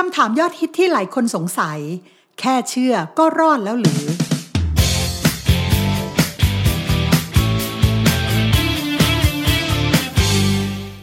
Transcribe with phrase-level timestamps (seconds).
[0.00, 1.78] คำถามยอดฮิตที่หลายคนสงสัย
[2.40, 4.02] แค่เชื่อก็รอดแล้วหรือ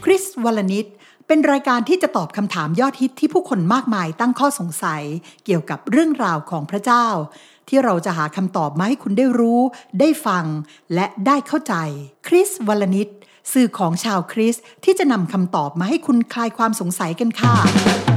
[0.04, 0.86] คริสวลนิด
[1.28, 5.04] เป็นรายการที่จะตอบคำถามยอดฮิตที่ผู้คนมากมายตั้งข้อสงสัย
[5.46, 7.08] เกี่ยวกับเรื่องราวของพระเจ้า
[7.70, 9.62] ที่เราจะหาคำตอบมาให้คุณได้รู้
[10.00, 10.46] ได้ฟัง
[10.94, 11.74] และได้เข้าใจ
[12.28, 13.10] คริสวลนิด
[13.54, 18.13] สื่อของชาวคริสที่จะนำคำตอบมาให้คุณคลายความสงสัยกันค่ะ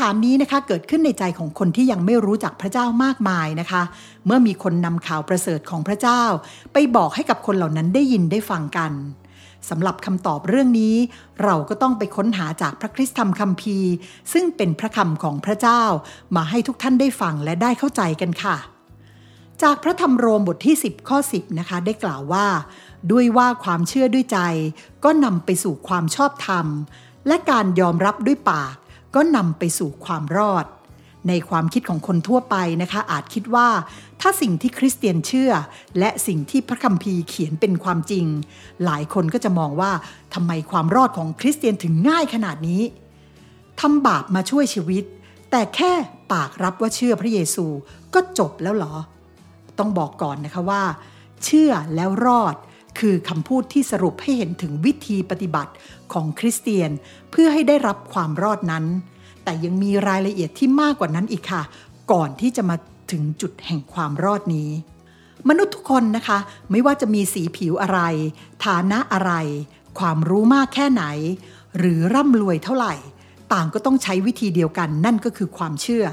[0.00, 3.82] ถามนี้นะคะเกิดขึ้นในใจของคนที่ยังไม่รู้จักพระเจ้ามากมายนะคะ
[4.26, 6.22] เมื่อมีคนนำข่าวประเสริฐของพระเจ้า
[6.72, 8.92] ไปบอกให้กับคนเหล่านั้นได้ยินได้ฟังกัน
[9.68, 10.94] สำหรับคำตอบเรื่องนี้
[11.42, 13.90] เราก็ต้องไปค้นหาจากพระคริสตธรรมคัมภีร์
[14.32, 15.82] ซึ่งเป็นพระคำของพระเจ้า
[16.36, 18.56] มาให้ทุกท่านได้ฟังและได้เข้าใจกันค่ะ
[19.62, 22.46] จากพระธรรมโรมบทที่ 10 ข้อ 10 นะคะ ได้กล่าวว่า
[23.10, 24.38] ด้วยว่าความเชื่อด้วยใจ
[25.04, 26.66] ก็นำไปสู่ความชอบธรรม
[27.26, 28.76] และการยอมรับด้วยปาก
[29.14, 30.66] ก็นำไปสู่ความรอด
[31.28, 33.68] ในความคิดของคนทั่วไปนะคะ อาจคิดว่า
[34.20, 35.52] ถ้าสิ่งที่คริสเตียนเชื่อ
[35.98, 38.26] และสิ่งที่พระคัมภีร์เขียนเป็นความจริง
[38.84, 39.92] หลายคนก็จะมองว่า
[40.34, 42.82] ทำไมความรอดของคริสเตียนถึงง่ายขนาดนี้
[43.80, 45.04] ทำบาปมาช่วยชีวิต
[45.50, 45.92] แต่แค่
[46.32, 47.66] ปากรับว่าเชื่อพระเยซู
[48.14, 48.94] ก็จบแล้วเหรอ
[49.78, 50.82] ต้องบอกก่อนนะคะว่า
[51.44, 52.54] เชื่อแล้วรอด
[52.98, 55.72] คือคำพูดที่สรุปให้เห็นถึงวิธีปฏิบัติ
[56.12, 56.90] ของคริสเตียน
[57.30, 58.84] เพื่อให้ได้รับความรอดนั้น
[59.44, 61.62] แต่ยังมีรายละเอียดที่มากกว่านั้นอีกค่ะ
[62.12, 62.76] ก่อนที่จะมา
[63.12, 64.70] ถึงจุดแห่งความรอดนี้
[65.48, 66.38] มนุษย์ทุกคนนะคะ
[66.70, 68.00] ไม่ว่าจะมีสีผิวอะไร
[68.64, 69.32] ฐานะอะไร
[69.98, 71.04] ความรู้มากแค่ไหน
[71.78, 72.94] หรือร่ำรวยเท่าไหร่
[73.52, 76.04] ต่างก็ต้องใช้วิธีเดียวกันนั่นก็คือความเชื่อ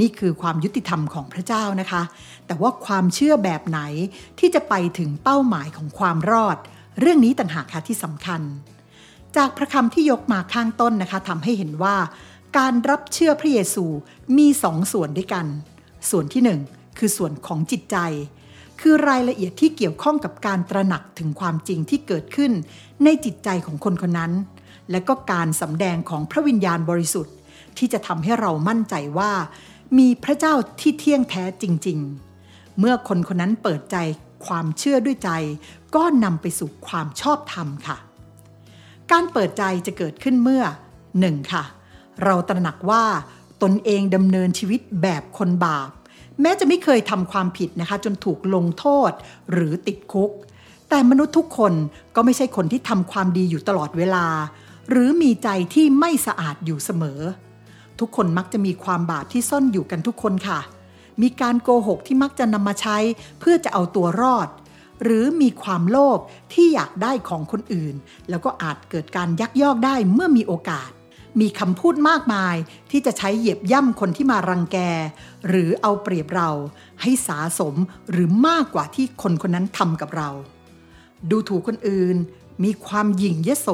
[0.00, 2.02] นี่คือความยุติธรรมของพระเจ้านะคะ
[2.46, 3.80] แต่ว่าความเชื่อแบบไหน
[4.38, 6.56] ที่จะไปถึงเป้าหมายของความรอด
[7.00, 8.40] เรื่องนี้ต่างหากค่ะที่สำคัญ
[9.36, 11.96] จากพระคำที่ยกมาข้างต้นนะคะทำให้เห็นว่า
[12.58, 13.84] การรับเชื่อพระเยซู
[14.38, 15.46] มีสองส่วนด้วยกัน
[16.10, 16.60] ส่วนที่หนึ่ง
[16.98, 17.96] คือส่วนของจิตใจ
[18.80, 22.52] คือรายละเอียดที่เกี่ยวข้องกับการตระหนักถึงความจริงที่เกิดขึ้น
[23.04, 24.32] ในจิตใจของคนคนนั้น
[24.90, 27.34] และก็การสำแดงของพระวิญญาณบริสุทธิ์
[27.78, 29.32] ที่จะทำให้เรามั่นใจว่า
[29.98, 31.98] มีพระเจ้าที่เที่ยงแท้จริง
[32.38, 33.96] ๆ เมื่อคนคนนั้นเปิดใจ
[34.46, 35.30] ความเชื่อด้วยใจ
[35.94, 37.96] ก็นำไปสู่ความชอบธรรมค่ะ
[39.10, 40.62] การเปิดใจจะเกิดขึ้นเมื่อ
[41.08, 41.52] 1.
[41.52, 41.64] ค่ะ
[42.24, 43.04] เราตระหนักว่า
[43.62, 45.90] ตนเองดำเนินชีวิตแบบคนบาป
[46.40, 49.12] แม้จะไม่เคยทำความผิดนะคะ จนถูกลงโทษ
[49.52, 50.30] หรือติดคุก
[50.88, 51.72] แต่มนุษย์ทุกคน
[52.14, 54.26] ก็ไม่ใช่คนที่ทำความดีอยู่ตลอดเวลา
[54.90, 57.20] หรือมีใจที่ไม่สะอาดอยู่เสมอ
[58.00, 60.60] ทุกคนมักจะมีความบาปที่ซ่อนอยู่กันทุกคนค่ะ
[61.22, 62.98] มีการโกหกที่มักจะนำมาใช้
[63.40, 64.48] เพื่อจะเอาตัวรอด
[65.02, 66.18] หรือมีความโลภ
[66.52, 67.94] ที่อยากได้ของคนอื่น
[68.28, 70.90] แล้วก็อาจเกิดการยักยอกได้เมื่อมีโอกาส
[71.40, 72.56] มีคำพูดมากมาย
[72.90, 74.78] ที่จะใช้เหยียบย่ำคนที่มารังแก
[75.48, 76.50] หรือเอาเปรียบเรา
[77.02, 77.74] ให้สาสม
[78.10, 80.30] หรือมากกว่าที่คนคนนั้นทำกับเรา
[81.30, 82.16] ดูถูกคนอื่น
[82.64, 83.68] มีความหยิ่งยโส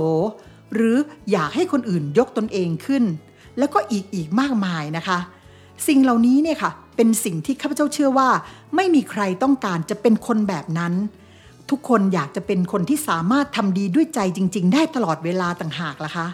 [0.75, 0.97] หรือ
[1.31, 3.05] อยากให้คนอื่นยกตนเองขึ้น
[3.59, 5.19] แล้วก็อีกอีกมากมายนะคะ
[5.87, 8.29] สิ่งเหล่านี้เนี่ยค่ะเป็นสิ่งที่ข้าพเจ้าเชื่อว่า
[8.77, 10.95] ไม่มีใครต้องการจะเป็นคนแบบนั้น
[11.71, 16.27] ทุกคนอยากจะเป็นคนที่สามารถทำดีด้วยใจจริง ๆ ได้ตลอดเวลาต่างหากล่ะคะ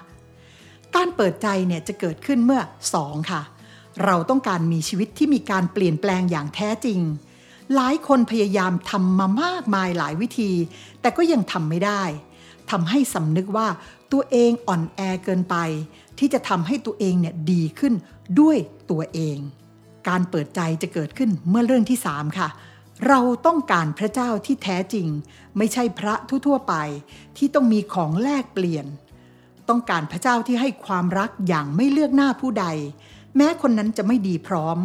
[0.94, 2.60] การเปิดใจเนี่ยจะเกิดขึ้นเมื่อ
[2.96, 3.42] 2 ค่ะ
[4.04, 7.00] เราต้องการมีชีวิตที่มีการเปลี่ยนแปลงอย่างแท้จริง
[7.74, 10.50] หลายคนพยายามทำมามากมายหลายวิธี
[11.00, 12.02] แต่ก็ยังทำไม่ได้
[12.72, 13.68] ทำให้สำนึกว่า
[14.12, 15.56] ตัวเองอ่อนแอเกินไป
[16.18, 17.94] ที่จะทำให้ตัวเองเนี่ยดีขึ้น
[18.40, 18.56] ด้วย
[18.90, 19.38] ตัวเอง
[20.08, 22.48] การเปิดใจจะเกิดขึ้นเมื่อเรื่องที่ 3 ค่ะ
[23.08, 25.06] เราต้องการพระเจ้าที่แท้จริง
[25.56, 26.14] ไม่ใช่พระ
[26.46, 26.74] ทั่วๆไป
[27.36, 28.86] ที่ต้องมีของแลกเปลี่ยน
[29.68, 32.66] ต้องการพระเจ้าที่ให้ความรักอย่างไม่เลือกหน้าผู้ใด
[33.36, 34.78] แม้คนนั้นจะไม่ดีพร้อม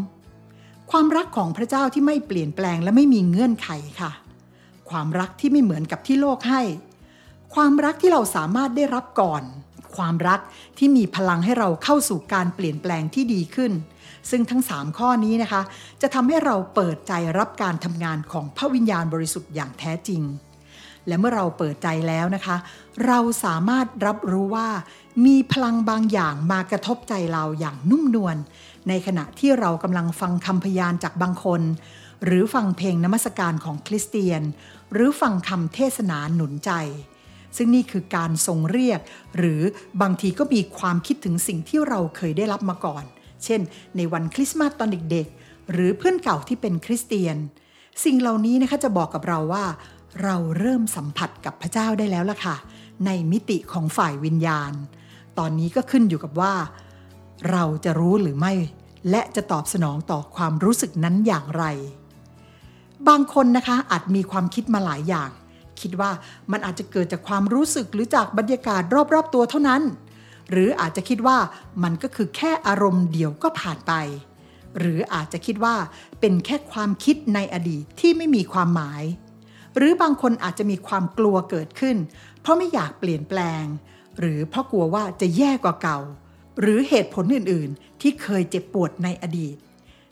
[0.91, 3.69] ความรักของพระเจ้าที่ไม่เปลี่ยนแปลงและไม่มีเงื่อนไข
[4.01, 4.11] ค่ะ
[4.89, 6.61] ความรักที่ไม่เหมือนกับที่โลกให้
[7.53, 9.43] ความรักที่เราสามารถได้รับก่อน
[9.95, 10.39] ความรัก
[10.77, 13.71] ที่มีพลังให้เราเข้าสู่การเปลี่ยนแปลงที่ดีขึ้น
[14.29, 15.61] ซึ่งทั้ง 3 ข้อนี้นะคะ
[16.01, 20.21] จะทำให้เราเปิดใจรับการทำงานของพระวิญญาณบริสุทธิ์อย่างแท้จริง
[21.07, 22.57] และเมื่อเราเปิดใจแล้วนะคะ
[23.07, 24.69] เราสามารถรับรู้ว่า
[25.25, 28.37] มีพลังบางอย่างมากระทบใจเราอย่างนุ่มนวล
[28.87, 31.61] ในขณะที่เรากำลังฟังคำพยานจากบางคน
[32.25, 34.41] หรือฟังเพลงนมัสการของคริสเตียน
[34.93, 36.71] หรือฟังคำเทศนาหนุนใจ
[37.57, 38.99] ซึ่งนี่คือการทรงเรียก
[39.37, 39.61] หรือ
[40.01, 43.03] บางทีก็มีความคิดถึงสิ่งที่เราเคยได้รับมาก่อน
[43.43, 43.61] เช่น
[43.95, 47.37] ในวันคริสต์มาสตอนเด็กๆ หรือเพื่อนเก่าที่เป็นคริสเตียน
[48.03, 49.65] สิ่งเหล่านี้นะคะจะบอกกับเราว่า
[50.23, 52.55] เราเริ่มสัมผัสกับพระเจ้าได้แล้วล่ะค่ะ
[53.05, 54.71] ในมิติของฝ่ายวิญญาณ
[55.37, 56.53] ตอนนี้ก็ขึ้นอยู่กับว่า
[57.51, 58.53] เราจะรู้หรือไม่
[59.09, 61.63] และจะตอบสนองต่อความรู้สึกนั้นอย่างไร
[63.07, 65.29] บางคนนะคะอาจมีความคิดมาหลายอย่าง
[65.81, 66.11] คิดว่า
[66.51, 68.81] มันอาจจะเกิดจากความรู้สึกหรือจากบรรยากาศ
[69.13, 69.81] รอบๆตัวเท่านั้น
[70.51, 71.37] หรืออาจจะคิดว่า
[71.83, 73.93] มันก็คือแค่อารมณ์เดียวก็ผ่านไป
[74.79, 75.75] หรืออาจจะคิดว่า
[76.19, 79.03] เป็นแค่ความคิดในอดีตที่ไม่มีความหมาย
[79.77, 81.97] หรือบางคนอาจจะมีความกลัวเกิดขึ้น
[82.41, 83.63] เพราะไม่อยากเปลี่ยนแปลง
[84.19, 85.99] หรือเพราะกลัวว่าจะแย่กว่าเก่า
[86.61, 89.55] หรือเหตุผลอื่นๆ ที่เคยเจ็บปวดในอดีต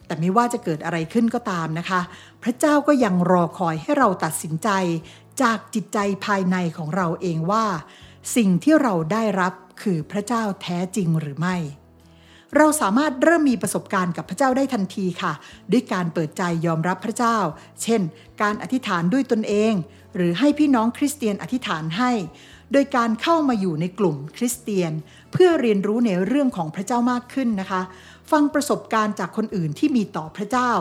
[0.06, 2.02] แต่ไม่ว่าจะเกิดอะไรขึ้นก็ตามนะคะ
[2.44, 4.70] พระเจ้าก็ยังรอคอยให้เราตัดสินใจ
[5.42, 7.66] จากจิตใจภายในของเราเองว่า
[8.36, 11.56] สิ่งที่เราได้รับคือพระเจ้าแท้จริงหรือไม่
[12.58, 15.34] เราสามารถเริ่มมีประสบการณ์กับพระเจ้าได้ทันทีค่ะ
[15.72, 17.38] ด้วยการเปิดใจยอมรับพระเจ้า
[17.84, 18.02] เช่น
[18.42, 19.74] การอธิษฐานด้วยตนเอง
[20.16, 22.12] หรือให้พี่น้องคริสเตียนอธิษฐานให้
[22.72, 24.92] โดยการเข้ามาอยู่ในกลุ่มคริสเตียน
[25.32, 27.82] เพื่อเรียนรู้ในเรื่องของพระเจ้ามากขึ้นนะคะ
[28.32, 30.72] ฟังประสบการณ์จากคนอื่นที่มีต่อพระเจ้า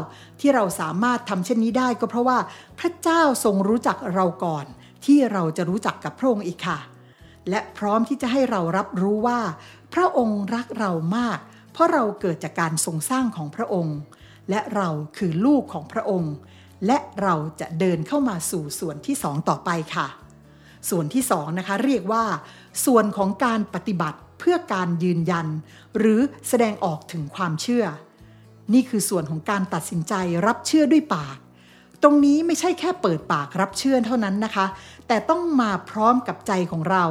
[0.41, 2.39] ที่เราสามารถทำเช่นนี้ได้ก็เพราะว่า
[2.79, 4.65] พระเจ้าทรงรู้จักเราก่อน
[5.05, 6.79] ที่เราจะรู้จักกับพระองค์อีกค่ะ
[7.51, 9.41] และพร้อมที่จะให้เรารับรู้ว่า
[9.95, 11.39] พระองค์รักเรามาก
[11.75, 13.99] เพราะเราเกิดจากการทรงสร้างของพระองค์
[14.51, 16.35] และเราคือลูกของพระองค์
[16.87, 20.07] และเราจะเดินเข้ามาสู่ส่วนที่สองต่อไปค่ะ
[20.91, 22.25] ส่วนที่สองนะคะเรียกว่า
[22.87, 25.47] ส่วนของการปฏิบัติเพื่อการยืนยัน
[25.99, 27.85] หรือแสดงออกถึงความเชื่อ
[28.73, 30.15] นี่คือส่วนของการตัดสินใจ
[30.47, 31.37] รับเชื่อด้วยปาก
[32.03, 34.67] ตรงนี้ไม่ใช่แค่เปิดปากรับเชื่อเท่านั้นนะคะ
[35.09, 37.05] แต่ต้องมาพร้อมกับใจของเรา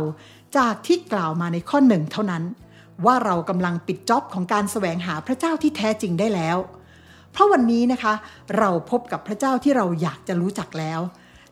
[0.58, 2.44] จากที่กล่าวมาในข้อหนึ่งเท่านั้น
[3.06, 6.58] ว่าเรากำลังปิดจ็อบของการแสวงหาพระเจ้าที่แท้จริงได้แล้ว
[7.32, 8.14] เพราะวันนี้นะคะ
[8.58, 11.00] เราพบกับพระเจ้าที่เราอยากจะรู้จักแล้ว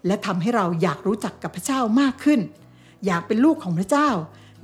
[0.05, 2.39] และทำให้เราอยากรู้จักกับพระเจ้ามากขึ้น
[3.05, 4.09] อยากเป็นลูกของพระเจ้า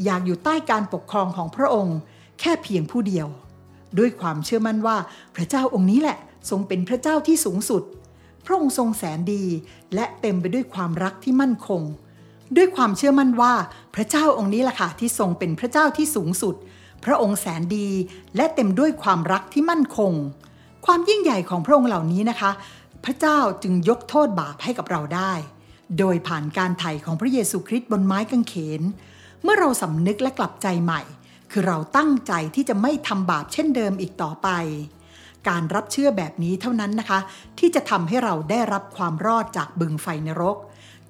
[0.05, 1.97] อยากอยู่ใต้การปกครองของพระองค์
[2.39, 3.27] แค่เพียงผู้เดียว
[3.99, 4.97] ด้วยความเชื่อมั่นว่า
[5.35, 6.17] พระเจ้าองค์นี้แหละ
[6.49, 7.83] ทรงเป็นพระเจ้าที่สูงสุด
[8.45, 9.43] พระองค์ทรงแสนดี
[9.95, 11.81] และเต็มไปด้วยความรักที่มั่นคง
[12.55, 13.53] ด้วยความเชื่อมั่นว่า
[13.95, 16.55] พระเจ้าองค์นี้แหละค่ะที่ทรงเป็นพระเจ้าที่สูงสุด
[17.05, 17.89] พระองค์แสนดี
[18.35, 20.13] และเต็มด้วยความรักที่มั่นคง
[20.85, 22.51] ความยิ่งใหญ่ของพระองค์เหล่านี้นะคะ
[23.05, 25.33] พระเจ้าจึงยกโทษบาปให้กับเราได้
[25.99, 28.81] โดยผ่านการไถ่ของพระเยซูคริสต์บนไม้กางเขน
[29.43, 31.01] เมื่อเราสำนึกและกลับใจใหม่
[31.51, 34.49] คือเราตั้งใจที่จะไม่ทำบาปเช่นเดิมอีกต่อไป
[35.49, 37.19] การรับเชื่อแบบนี้เท่านั้นนะคะ
[37.59, 40.57] ที่จะทำให้เราได้รับความรอดจากบึงไฟนรก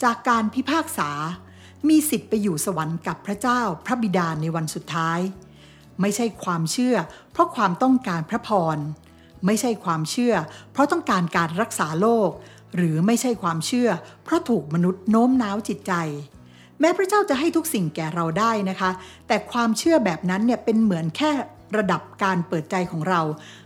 [0.04, 1.10] จากการพิพากษา
[1.90, 5.20] มีสิทธิ์ไปอยู่สวรรค์กับพระเจ้าพระบิดาในวันสุดท้าย
[6.02, 6.96] ไม่ใช่ความเชื่อ
[7.32, 8.78] เพราะความต้องการพระพร
[9.46, 10.34] ไม่ใช่ความเชื่อ
[10.72, 12.30] เพราะต้องการการรักษาโรค
[12.76, 13.90] หรือไม่ใช่ความเชื่อ
[14.24, 15.94] เพราะถูกมนุษย์โน้มน้าวจิตใจ
[16.80, 18.92] แม้พระเจ้าจะให้ทุกสิ่งแก่เราได้นะคะ
[19.28, 21.32] แต่ความเชื่อแบบนั้นเนี่ยเป็นเหมือนแค่
[21.78, 23.22] ระดับการเปิดใจของเรา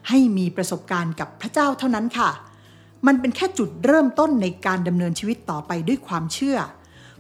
[0.10, 2.30] ให้มีประสบการณ์กับพระเจ้าเท่านั้นค่ะ
[3.08, 6.58] มันเป็นแค่จุดเริ่มต้นในการดำเนินชีวิตต่อไปด้วยความเชื่อ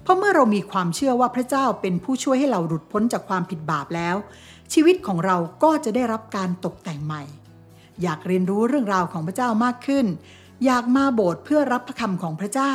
[0.02, 4.16] เพราะเมื่อเรามีความเชื่อว่าพระเจ้าเป็นผู้ช่วยให้เราหลุดพ้นจากความผิดบาปแล้ว
[4.74, 7.24] ชีวิตของเราก็จะได้รับการตกแต่งใหม่
[8.02, 10.06] อยากเรียนรู้เรื่องราวของพระเจ้ามากขึ้น
[10.66, 12.74] อยากมาโบสถ์เพื่อรับพระคำของพระเจ้า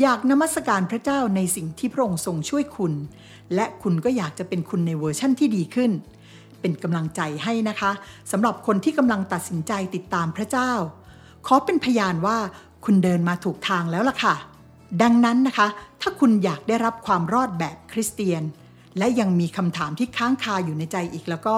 [0.00, 2.92] อยากนมัสการพระเจ้าในสิ่งที่พระองค์ทรงช่วยคุณ
[3.54, 5.90] และคุณก็อยากจะเป็นคุณในเวอร์ชั่นที่ดีขึ้น
[6.60, 7.90] เป็นกำลังใจให้นะคะ
[8.30, 10.72] สำหรับคนที่กำลังตัดสินใจติดตามพระเจ้า
[11.46, 12.36] ขอเป็นพยานว่า
[12.84, 14.34] คุณเดินมาถูกทางแล้วล่ะค่ะ
[15.02, 15.68] ดังนั้นนะคะ
[16.00, 18.42] ถ้าคุณอยากได้รับความรอดแบบคริสเตียน
[18.98, 21.56] และยังมีคำถามที่ค้างคาอยู่ในใจอีกแล้วก็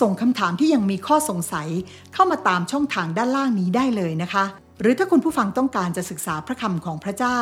[0.00, 1.68] ส่งคำถามที่ยังมีข้อสงสัย
[2.14, 4.44] เข้ามาตามช่องทางด้านล่างนี้ได้เลยนะคะ
[4.80, 7.38] หรือถ้าคุณผู้ฟังต้องการจะศึกษาพระคำของพระเจ้า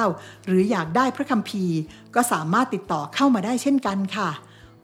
[0.46, 1.78] หรืออยากได้พระคัมภีร์
[2.14, 4.30] ก็สามารถติดต่อเข้ามาได้เช่นกันค่ะ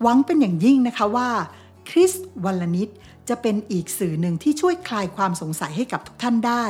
[0.03, 1.29] หวังเป็นอย่างยิ่งนะคะว่า
[1.97, 2.13] ริส
[2.45, 2.89] วัลลนิด
[3.29, 6.65] จะเป็นอีกสื่อหนึ่งที่ช่วยคลายความสงสัยให้กับทุกท่านได้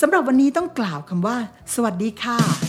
[0.00, 1.36] สำหรับวันนี้ต้องกล่าวคำว่า
[1.74, 2.63] สวัสดีค่ะ